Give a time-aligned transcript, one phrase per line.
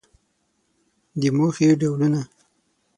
[1.19, 2.21] د موخې ډولونه